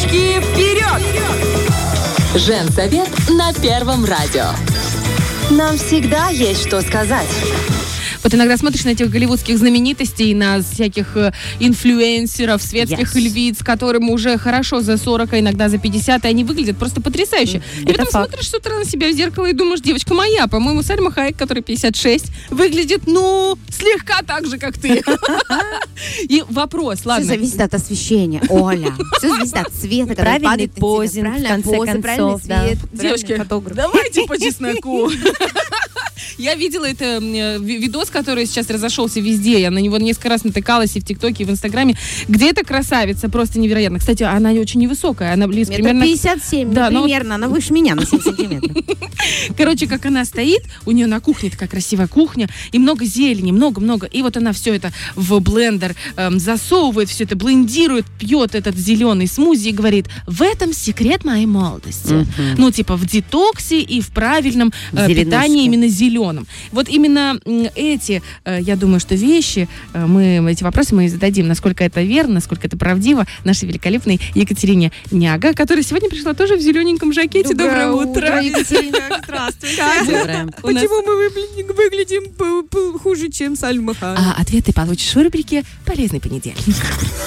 [0.00, 1.02] Девочки, вперед!
[2.34, 4.46] Женсовет на Первом радио.
[5.50, 7.28] Нам всегда есть что сказать.
[8.22, 13.20] Вот иногда смотришь на этих голливудских знаменитостей, на всяких э, инфлюенсеров, светских Yes.
[13.20, 17.62] львиц, которым уже хорошо за 40, а иногда за 50, и они выглядят просто потрясающе.
[17.78, 18.30] и это потом факт.
[18.30, 21.62] смотришь с утра на себя в зеркало и думаешь, девочка моя, по-моему, Сальма Хайек, который
[21.62, 25.02] 56, выглядит, ну, слегка так же, как ты.
[26.22, 27.24] И вопрос, Все ладно.
[27.26, 28.92] зависит от освещения, Оля.
[29.18, 30.80] Все зависит от света, который Правильный падает на тебя.
[30.86, 32.64] позинг, правильный концов, да.
[32.66, 35.10] свет, Девочки, правильный давайте по чесноку.
[36.40, 39.60] Я видела это э, ви- видос, который сейчас разошелся везде.
[39.60, 41.96] Я на него несколько раз натыкалась и в ТикТоке, и в Инстаграме.
[42.28, 43.98] Где эта красавица просто невероятно.
[43.98, 45.34] Кстати, она очень невысокая.
[45.34, 46.04] Она близ Метр примерно...
[46.04, 47.34] 57, Да, ну, примерно.
[47.34, 48.76] Она выше меня на 7 сантиметров.
[49.56, 54.06] Короче, как она стоит, у нее на кухне такая красивая кухня, и много зелени, много-много.
[54.06, 59.26] И вот она все это в блендер эм, засовывает, все это блендирует, пьет этот зеленый
[59.26, 62.26] смузи и говорит, в этом секрет моей молодости.
[62.56, 65.88] Ну, типа в детоксе и в правильном э, питании именно
[66.30, 66.46] зеленом.
[66.72, 67.38] Вот именно
[67.74, 72.34] эти, э, я думаю, что вещи, э, мы эти вопросы мы зададим, насколько это верно,
[72.34, 77.54] насколько это правдиво нашей великолепной Екатерине Няга, которая сегодня пришла тоже в зелененьком жакете.
[77.54, 78.40] Доброе, утро.
[78.42, 79.20] Екатерина.
[79.24, 79.76] Здравствуйте.
[79.82, 83.94] Нас- Почему мы выгля- выглядим хуже, чем Сальма?
[84.00, 86.76] А ответ ты получишь в рубрике «Полезный понедельник».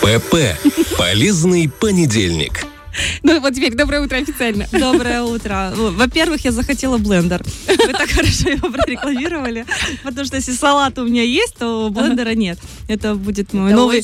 [0.01, 0.57] ПП.
[0.97, 2.65] Полезный понедельник.
[3.23, 4.67] Ну вот теперь доброе утро официально.
[4.71, 5.73] Доброе утро.
[5.75, 7.43] Во-первых, я захотела блендер.
[7.67, 9.65] Вы так хорошо его прорекламировали.
[10.03, 12.59] Потому что если салат у меня есть, то блендера нет.
[12.87, 14.03] Это будет мой новый...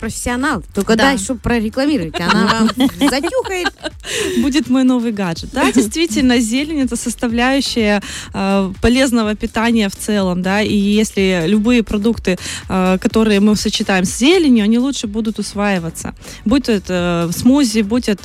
[0.00, 0.62] Профессионал.
[0.74, 1.04] Только Да.
[1.04, 2.20] дай, чтобы прорекламировать.
[2.20, 3.72] Она вам затюхает.
[4.38, 5.50] будет мой новый гаджет.
[5.52, 8.02] Да, действительно, зелень это составляющая
[8.32, 14.18] э, полезного питания в целом, да, и если любые продукты, э, которые мы сочетаем с
[14.18, 16.14] зеленью, они лучше будут усваиваться.
[16.44, 18.15] Будь это смузи, будь это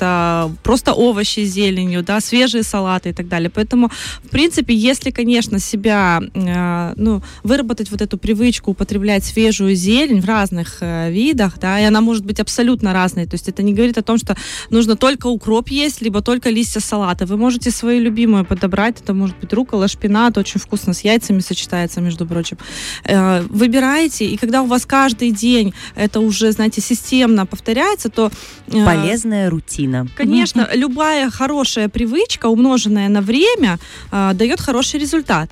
[0.63, 3.49] просто овощи с зеленью, да, свежие салаты и так далее.
[3.49, 3.89] Поэтому,
[4.23, 10.25] в принципе, если, конечно, себя, э, ну, выработать вот эту привычку употреблять свежую зелень в
[10.25, 13.25] разных э, видах, да, и она может быть абсолютно разной.
[13.25, 14.35] То есть это не говорит о том, что
[14.69, 17.25] нужно только укроп есть, либо только листья салата.
[17.25, 19.01] Вы можете свою любимую подобрать.
[19.01, 22.57] Это может быть рукола, шпинат, очень вкусно с яйцами сочетается, между прочим.
[23.05, 28.31] Э, Выбираете, и когда у вас каждый день это уже, знаете, системно повторяется, то...
[28.67, 29.80] э, Полезная рутина.
[30.15, 33.79] Конечно, любая хорошая привычка, умноженная на время,
[34.11, 35.49] а, дает хороший результат.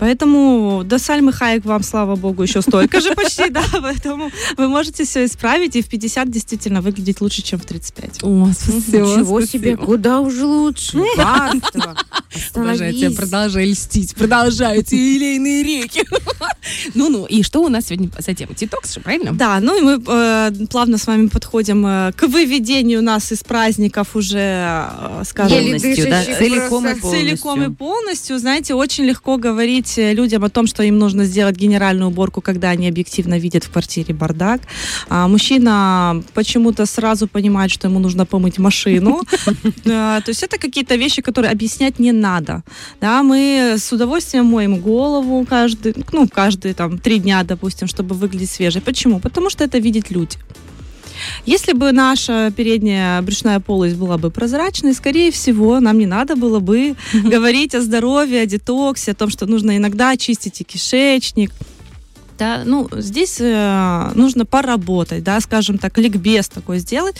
[0.00, 5.04] Поэтому до Сальмы Хайек вам, слава богу, еще столько же почти, да, поэтому вы можете
[5.04, 8.22] все исправить и в 50 действительно выглядеть лучше, чем в 35.
[8.22, 8.98] О, спасибо.
[8.98, 11.02] Ничего себе, куда уже лучше.
[12.34, 13.14] Остановись.
[13.14, 16.02] продолжай льстить, продолжаю эти елейные реки.
[16.94, 18.54] Ну-ну, и что у нас сегодня за тема?
[18.54, 19.32] Детокс же, правильно?
[19.32, 24.14] Да, ну и мы э, плавно с вами подходим э, к выведению нас из праздников
[24.14, 26.24] уже, э, скажем, Полностью, да?
[26.24, 27.10] Целиком и просто.
[27.10, 27.76] Целиком и полностью.
[27.76, 32.40] полностью, знаете, очень легко говорить э, людям о том, что им нужно сделать генеральную уборку,
[32.40, 34.60] когда они объективно видят в квартире бардак.
[35.08, 39.22] А мужчина почему-то сразу понимает, что ему нужно помыть машину.
[39.84, 42.62] Э, То есть это какие-то вещи, которые объяснять не надо.
[43.00, 48.50] Да, мы с удовольствием моем голову каждый, ну, каждые там три дня, допустим, чтобы выглядеть
[48.50, 48.82] свежей.
[48.82, 49.20] Почему?
[49.20, 50.36] Потому что это видят люди.
[51.46, 56.60] Если бы наша передняя брюшная полость была бы прозрачной, скорее всего, нам не надо было
[56.60, 61.52] бы говорить о здоровье, о детоксе, о том, что нужно иногда очистить и кишечник.
[62.40, 67.16] Да, ну, здесь э, нужно поработать, да, скажем так, ликбез такой сделать.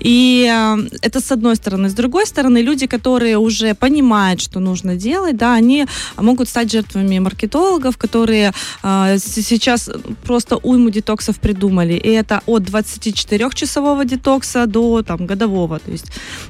[0.00, 1.88] И э, это с одной стороны.
[1.88, 5.86] С другой стороны, люди, которые уже понимают, что нужно делать, да, они
[6.16, 8.52] могут стать жертвами маркетологов, которые
[8.82, 9.90] э, сейчас
[10.24, 11.94] просто уйму детоксов придумали.
[11.94, 15.78] И это от 24-часового детокса до там, годового.
[15.78, 16.06] То есть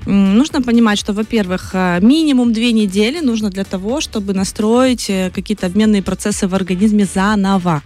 [0.07, 5.31] м, нужно понимать, что, во-первых, э, минимум две недели нужно для того, чтобы настроить э,
[5.31, 7.83] какие-то обменные процессы в организме заново.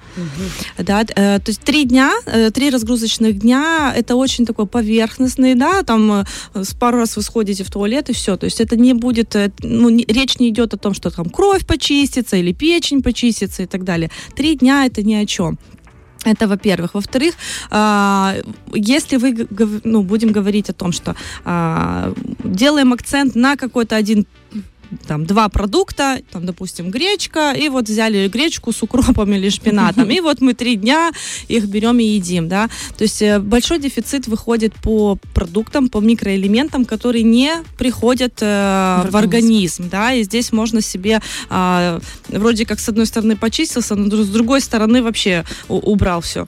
[0.79, 5.83] Да, э, то есть три дня, э, три разгрузочных дня, это очень такой поверхностный, да,
[5.83, 8.37] там э, с пару раз вы сходите в туалет и все.
[8.37, 11.31] То есть это не будет, э, ну, не- речь не идет о том, что там
[11.31, 14.11] кровь почистится или печень почистится и так далее.
[14.37, 15.59] Три дня это ни о чем.
[16.25, 16.95] Это, во-первых.
[16.95, 17.35] Во-вторых,
[17.71, 18.35] а,
[18.75, 19.47] если вы
[19.85, 21.15] ну, будем говорить о том, что
[21.45, 22.13] а,
[22.45, 24.27] делаем акцент на какой-то один
[25.07, 30.21] там два продукта, там, допустим, гречка, и вот взяли гречку с укропом или шпинатом, и
[30.21, 31.11] вот мы три дня
[31.49, 32.69] их берем и едим, да.
[32.97, 39.17] То есть э, большой дефицит выходит по продуктам, по микроэлементам, которые не приходят э, в
[39.17, 41.21] организм, да, и здесь можно себе
[41.51, 46.47] а, вроде как с одной стороны почистился, но с другой стороны вообще убрал все.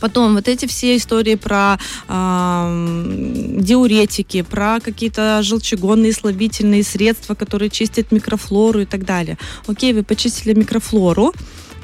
[0.00, 1.78] Потом вот эти все истории про
[2.08, 9.38] ам, диуретики, про какие-то желчегонные слабительные средства, которые чистят микрофлору и так далее.
[9.66, 11.32] Окей, вы почистили микрофлору,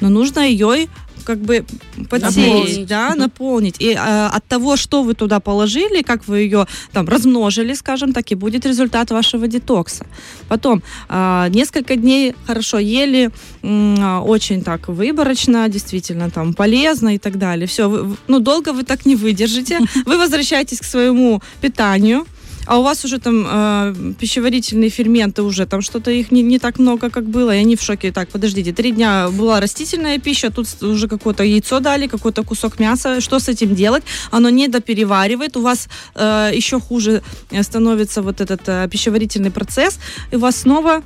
[0.01, 0.87] но нужно ее
[1.23, 1.65] как бы
[2.09, 2.87] подсеять, Наполнить.
[2.87, 3.75] да, наполнить.
[3.79, 8.31] И э, от того, что вы туда положили, как вы ее там размножили, скажем так,
[8.31, 10.05] и будет результат вашего детокса.
[10.47, 13.31] Потом э, несколько дней хорошо ели,
[13.63, 17.67] а, очень так выборочно, действительно там полезно и так далее.
[17.67, 19.79] Все, ну долго вы так не выдержите.
[20.05, 22.25] Вы возвращаетесь к своему питанию.
[22.65, 26.79] А у вас уже там э, пищеварительные ферменты уже, там что-то их не, не так
[26.79, 28.11] много, как было, и они в шоке.
[28.11, 33.21] Так, подождите, три дня была растительная пища, тут уже какое-то яйцо дали, какой-то кусок мяса.
[33.21, 34.03] Что с этим делать?
[34.31, 37.21] Оно не допереваривает, у вас э, еще хуже
[37.51, 39.99] э, становится вот этот э, пищеварительный процесс,
[40.31, 41.01] и у вас снова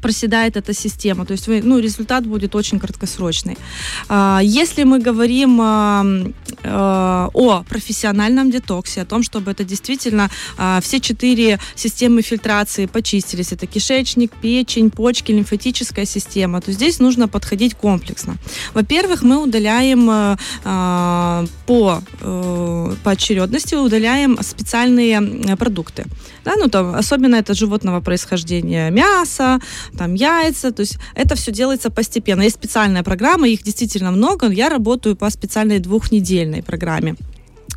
[0.00, 1.24] проседает эта система.
[1.24, 3.56] То есть вы, ну, результат будет очень краткосрочный.
[4.08, 6.04] А, Если мы говорим а,
[6.62, 13.52] э, о профессиональном детоксе, о том, чтобы это действительно а, все четыре системы фильтрации почистились,
[13.52, 18.36] это кишечник, печень, почки, лимфатическая система, то здесь нужно подходить комплексно.
[18.74, 20.08] Во-первых, мы удаляем
[20.64, 26.04] а, по, э, по очередности удаляем специальные э, продукты.
[26.44, 29.60] Да, ну, там, особенно это животного происхождения мясо,
[29.96, 32.42] там яйца, то есть это все делается постепенно.
[32.42, 37.16] Есть специальная программа, их действительно много, я работаю по специальной двухнедельной программе.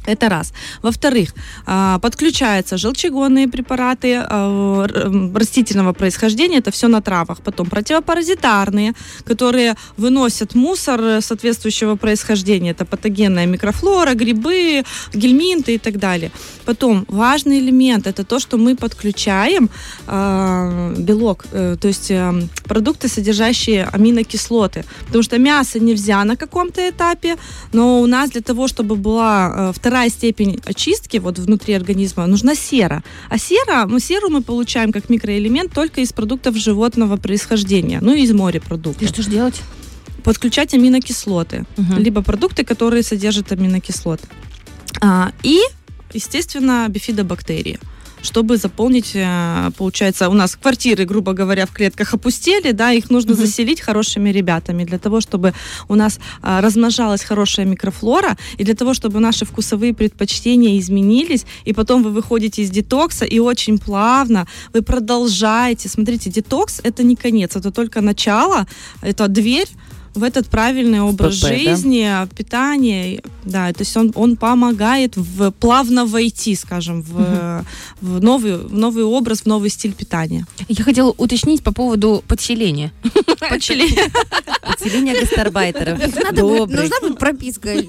[0.08, 0.54] Это раз.
[0.82, 4.88] Во-вторых, а, подключаются желчегонные препараты а,
[5.36, 7.42] растительного происхождения, это все на травах.
[7.42, 8.94] Потом противопаразитарные,
[9.26, 12.72] которые выносят мусор э, соответствующего происхождения.
[12.72, 14.84] Это патогенная микрофлора, грибы,
[15.14, 16.32] гельминты и так далее.
[16.66, 19.70] Потом важный элемент это то, что мы подключаем
[20.08, 22.34] а, белок, э, то есть э,
[22.64, 24.84] продукты, содержащие аминокислоты.
[25.06, 27.38] Потому что мясо нельзя на каком-то этапе,
[27.74, 32.54] но у нас для того, чтобы была э, вторая степень очистки вот внутри организма, нужна
[32.54, 33.04] сера.
[33.30, 38.22] А сера, мы серу мы получаем как микроэлемент только из продуктов животного происхождения, ну и
[38.22, 39.60] из морепродуктов И что же делать?
[40.24, 41.98] подключать аминокислоты, Мгм.
[41.98, 44.28] либо продукты, которые содержат аминокислоты.
[45.02, 45.62] А, и,
[46.14, 47.80] естественно, бифидобактерии
[48.28, 53.34] чтобы заполнить, э, получается, у нас квартиры, грубо говоря, в клетках опустели, да, их нужно
[53.34, 53.46] Мгм.
[53.46, 55.54] заселить хорошими ребятами для того, чтобы
[55.88, 61.74] у нас а, размножалась хорошая микрофлора, и для того, чтобы наши вкусовые предпочтения изменились, и
[61.74, 65.90] потом вы выходите из детокса, и очень плавно вы продолжаете.
[65.90, 68.68] Смотрите, детокс— это не конец, это только начало,
[69.02, 69.68] это дверь
[70.18, 71.48] в этот правильный образ ПП, да?
[71.58, 77.64] жизни, питание, да, то есть он, он помогает в, плавно войти, скажем, в,
[78.02, 80.46] в, новый, в новый образ, в новый стиль питания.
[80.68, 82.92] Я хотела уточнить по поводу подселения.
[84.68, 86.00] Подселение гастарбайтеров.
[86.00, 87.70] Нужна будет прописка.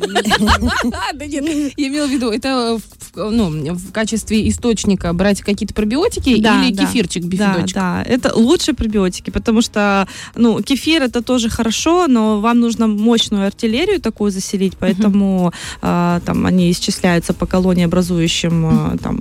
[1.14, 2.78] Да нет, я имела в виду, это
[3.14, 6.84] в, ну, в качестве источника брать какие-то пробиотики Да, или да.
[6.86, 7.74] кефирчик Да, бифидочек?
[7.74, 13.46] да, это лучшие пробиотики, потому что, ну, кефир это тоже хорошо, но вам нужно мощную
[13.46, 19.20] артиллерию такую заселить, поэтому а, там они исчисляются по колониеобразующим а, там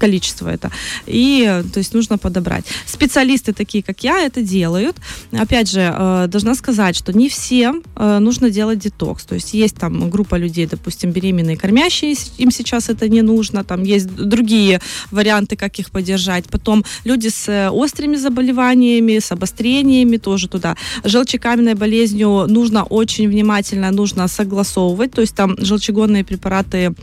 [0.00, 0.70] количество это.
[1.06, 2.64] И, то есть, нужно подобрать.
[2.86, 4.96] Специалисты такие, как я, это делают.
[5.32, 9.24] Опять же, э, должна сказать, что не всем э, нужно делать детокс.
[9.24, 13.62] То есть, есть там группа людей, допустим, беременные, кормящие, им сейчас это не нужно.
[13.64, 16.46] Там есть другие варианты, как их поддержать.
[16.46, 20.76] Потом люди с э, острыми заболеваниями, с обострениями тоже туда.
[21.04, 25.12] Желчекаменной болезнью нужно очень внимательно, нужно согласовывать.
[25.12, 26.94] То есть, там желчегонные препараты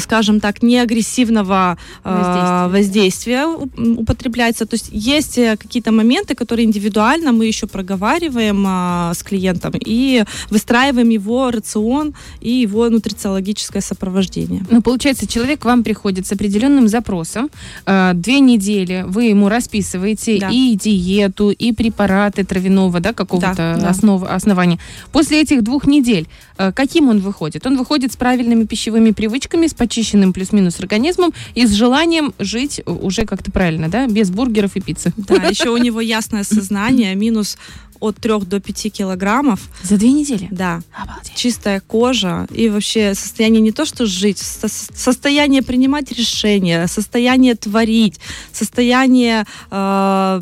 [0.00, 4.66] скажем так, неагрессивного а, воздействия м, употребляется.
[4.66, 10.24] То есть есть э, какие-то моменты, которые индивидуально мы еще проговариваем а, с клиентом и
[10.50, 14.64] выстраиваем его рацион и его нутрициологическое сопровождение.
[14.70, 17.50] Ну, получается, человек к вам приходит с определенным запросом.
[17.84, 20.48] Две недели вы ему расписываете Да.
[20.50, 23.90] и диету, и препараты травяного, да, какого-то Да, да.
[23.90, 24.78] основ- основания.
[25.12, 26.26] После этих двух недель
[26.58, 27.66] э, каким он выходит?
[27.66, 33.24] Он выходит с правильными пищевыми привычками, с почищенным плюс-минус организмом и с желанием жить уже
[33.26, 35.12] как-то правильно, да, без бургеров и пиццы.
[35.16, 37.58] Да, еще у него ясное сознание, минус
[37.98, 39.58] от 3 до 5 килограммов.
[39.82, 40.48] За две недели?
[40.50, 41.34] Да, Обалдеть.
[41.34, 48.20] чистая кожа и вообще состояние не то, что жить, со- состояние принимать решения, состояние творить,
[48.52, 50.40] состояние э,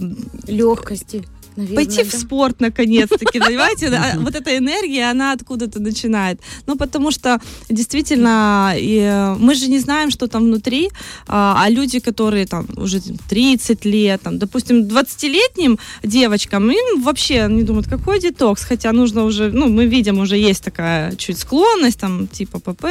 [0.49, 1.25] Легкости.
[1.56, 2.18] Наверное, пойти в да.
[2.18, 3.90] спорт наконец-таки, понимаете?
[4.18, 6.40] Вот эта энергия, она откуда-то начинает.
[6.66, 10.90] Ну, потому что действительно э, мы же не знаем, что там внутри,
[11.26, 17.62] а а люди, которые там уже 30 лет, там, допустим, 20-летним девочкам, им вообще они
[17.62, 22.26] думают, какой детокс, хотя нужно уже, ну, мы видим, уже есть такая чуть склонность, там,
[22.26, 22.84] типа ПП,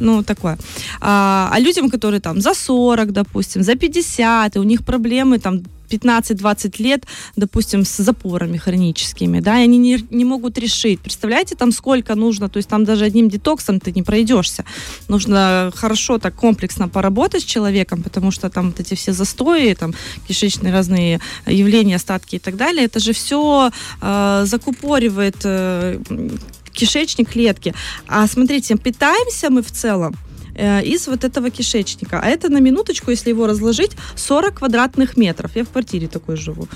[0.00, 0.58] ну, такое.
[1.00, 5.62] А, а людям, которые там за 40, допустим, за 50, и у них проблемы там
[5.88, 7.04] 15-20 лет,
[7.36, 11.00] допустим, с запорами хроническими, да, и они не, не могут решить.
[11.00, 14.64] Представляете, там сколько нужно, то есть там даже одним детоксом ты не пройдешься.
[15.08, 19.94] Нужно хорошо так комплексно поработать с человеком, потому что там вот эти все застои, там
[20.28, 23.70] кишечные разные явления, остатки и так далее, это же все
[24.44, 25.98] закупоривает э,
[26.72, 27.74] кишечник клетки.
[28.06, 30.14] А смотрите, питаемся мы в целом
[30.56, 32.20] э, из вот этого кишечника.
[32.22, 35.50] А это на минуточку, если его разложить, 40 квадратных метров.
[35.56, 36.66] Я в квартире такой живу.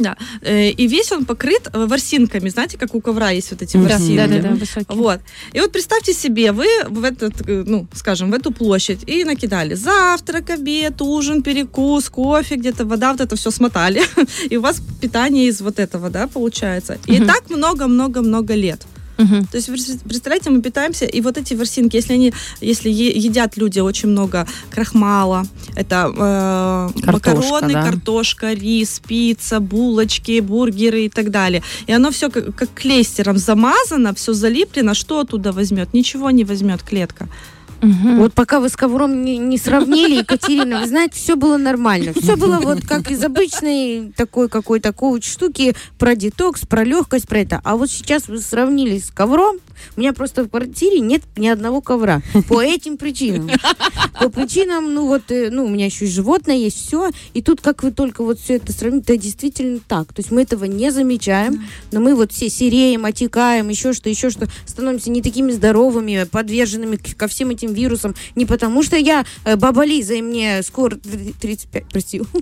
[0.00, 0.16] Да.
[0.42, 2.48] Э, И весь он покрыт э, ворсинками.
[2.50, 4.16] Знаете, как у ковра есть вот эти Да, ворсинки?
[4.16, 4.94] да, да, да.
[4.94, 5.20] Вот.
[5.52, 9.74] И вот представьте себе, вы в этот, э, ну, скажем, в эту площадь и накидали
[9.74, 14.00] завтрак, обед, ужин, перекус, кофе, где-то вода, вот это все смотали.
[14.50, 16.96] И у вас питание из вот этого, да, получается.
[17.08, 17.26] И Мгм.
[17.26, 18.86] так много-много-много лет.
[19.18, 19.46] Мгм.
[19.46, 19.68] То есть,
[20.04, 25.44] представляете, мы питаемся, и вот эти ворсинки, если они, если едят люди очень много крахмала,
[25.74, 27.82] это э, Картошка, макароны, да.
[27.82, 31.62] картошка, рис, пицца, булочки, бургеры и так далее.
[31.88, 35.94] И оно все как, как клейстером замазано, все залиплено, что оттуда возьмет?
[35.94, 37.28] Ничего не возьмет клетка.
[37.80, 38.18] Мгм.
[38.18, 42.12] Вот пока вы с ковром не, не сравнили, Екатерина, вы знаете, все было нормально.
[42.12, 47.40] Все было вот как из обычной такой какой-то коуч штуки про детокс, про легкость, про
[47.40, 47.60] это.
[47.64, 49.58] А вот сейчас вы сравнили с ковром.
[49.96, 52.22] У меня просто в квартире нет ни одного ковра.
[52.48, 53.50] По этим причинам.
[54.20, 57.10] По причинам, ну вот, э, ну, у меня еще и животное есть, все.
[57.34, 60.12] И тут, как вы только вот все это сравните, это действительно так.
[60.12, 64.30] То есть мы этого не замечаем, но мы вот все сереем, отекаем, еще что, еще
[64.30, 68.14] что, становимся не такими здоровыми, подверженными ко всем этим вирусам.
[68.34, 72.22] Не потому что я э, баба Лиза, и мне скоро три- 35, прости.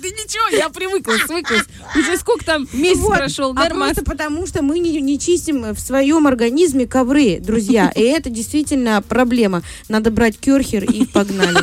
[0.00, 1.64] Да ничего, я привыкла, свыклась.
[1.96, 3.16] Уже сколько там месяц Вот.
[3.16, 3.94] прошел, А нормально.
[3.94, 6.47] просто потому, что мы не, не чистим в своем организме
[6.86, 7.92] ковры, друзья.
[7.94, 9.62] И это действительно проблема.
[9.88, 11.60] Надо брать керхер и погнали.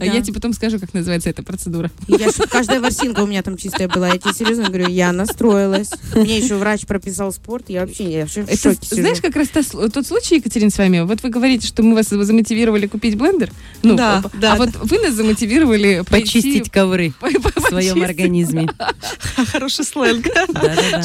[0.00, 1.90] А Я тебе потом скажу, как называется эта процедура.
[2.06, 4.08] Я ж- каждая ворсинка у меня там чистая была.
[4.08, 5.90] Я тебе серьезно говорю, я настроилась.
[6.14, 7.68] Мне еще врач прописал спорт.
[7.68, 9.00] Я вообще, я вообще в Это, шоке сижу.
[9.02, 11.00] знаешь, как раз та сл- тот случай, Екатерина, с вами.
[11.00, 13.50] Вот вы говорите, что мы вас замотивировали купить блендер.
[13.82, 17.64] Ну, Да, а, да, а вот вы нас замотивировали пойти Почистить ковры по- по- в
[17.68, 18.68] своем организме.
[19.52, 20.26] Хороший сленг.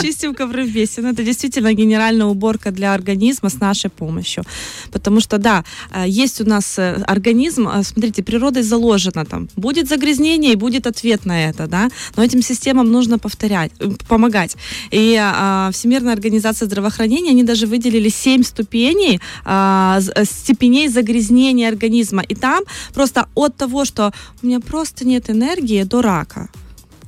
[0.02, 1.06] Чистим ковры в бесен.
[1.06, 4.44] Это действительно генеральная уборка для организма с нашей помощью.
[4.92, 9.48] Потому что, да, э, есть у нас э, организм, э, смотрите, природой заложено там.
[9.56, 11.90] Будет загрязнение и будет ответ на это, да.
[12.18, 14.58] Но этим системам нужно повторять, э, помогать.
[14.92, 22.24] И а, Всемирная организация здравоохранения, они даже выделили семь ступеней, а, э, степеней загрязнения организма.
[22.32, 22.64] И там
[22.94, 24.12] просто от того, что
[24.42, 26.50] у меня просто нет энергии, до рака.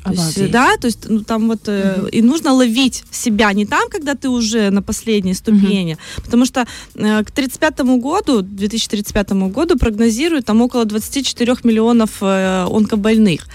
[0.05, 3.89] То есть, да, то есть ну, там вот э, и нужно ловить себя не там,
[3.89, 10.45] когда ты уже на последней ступени, потому что э, к 35 году, 2035 году прогнозируют
[10.45, 13.47] там около 24 миллионов э, онкобольных,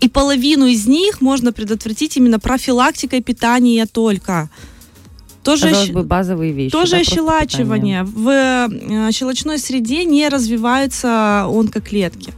[0.00, 4.50] и половину из них можно предотвратить именно профилактикой питания только.
[5.42, 6.72] Тоже Казалось бы, базовые вещи.
[6.72, 8.02] тоже да, просто ощелачивание.
[8.02, 12.34] В э, щелочной среде не развиваются онкоклетки.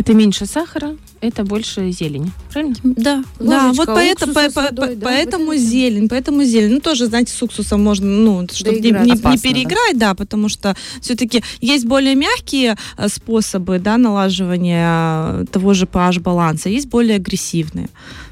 [0.00, 2.32] Это меньше сахара, это больше зелени.
[2.50, 2.74] Правильно?
[2.82, 6.74] Да, да, Ложечка вот поэтому, по- по- водой, по- да, поэтому вот зелень, поэтому зелень.
[6.74, 9.36] Ну, тоже, знаете, с уксусом можно, ну, чтобы не, не- не Опасно, да.
[9.42, 15.84] переиграть, да, потому что все-таки есть более мягкие э, способы, да, налаживания э, того же
[15.84, 17.90] pH-баланса, есть более агрессивные.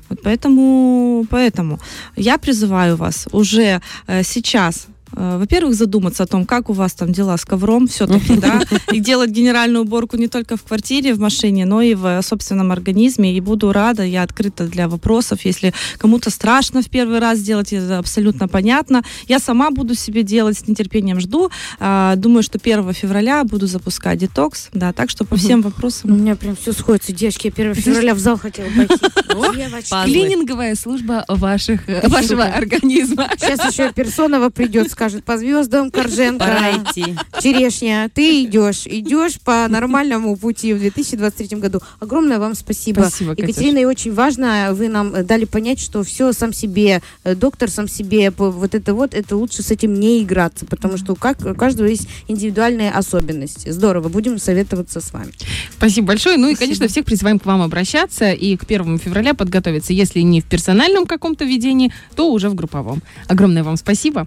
[0.08, 1.80] Вот поэтому, поэтому
[2.16, 7.36] я призываю вас уже э, сейчас во-первых, задуматься о том, как у вас там дела
[7.36, 8.62] с ковром все-таки, да,
[8.92, 13.36] и делать генеральную уборку не только в квартире, в машине, но и в собственном организме.
[13.36, 15.44] И буду рада, я открыта для вопросов.
[15.44, 19.02] Если кому-то страшно в первый раз делать, это абсолютно понятно.
[19.26, 21.50] Я сама буду себе делать, с нетерпением жду.
[21.78, 26.20] А, Думаю, что 1 февраля буду запускать детокс, да, так что по всем У вопросам.
[26.20, 27.12] меня прям все сходится.
[27.12, 28.94] Девочки, я 1 февраля в зал хотела пойти.
[30.04, 33.28] Клининговая служба ваших, э, вашего организма.
[33.38, 37.14] Сейчас еще Персонова придет скажет, по звездам Корженко, Пора идти.
[37.40, 41.80] Черешня, ты идешь, идешь по нормальному пути в 2023 году.
[42.00, 43.02] Огромное вам спасибо.
[43.02, 43.48] Спасибо, Катюш.
[43.48, 47.70] Екатерина, и очень важно, вы нам э, дали понять, что все сам себе, э, доктор
[47.70, 51.54] сам себе, вот это вот, это лучше с этим не играться, потому что как- у
[51.54, 53.70] каждого есть индивидуальные особенности.
[53.70, 55.30] Здорово, будем советоваться с вами.
[55.76, 56.38] Спасибо большое.
[56.38, 59.92] Ну и, конечно, всех призываем к вам обращаться и к первому февраля подготовиться.
[59.92, 63.00] Если не в персональном каком-то ведении, то уже в групповом.
[63.28, 64.26] Огромное вам спасибо.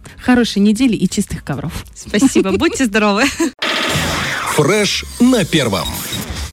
[0.61, 1.73] Хорошей недели и чистых ковров.
[1.95, 2.51] Спасибо.
[2.51, 3.25] Будьте здоровы.
[4.55, 5.87] Фреш на первом.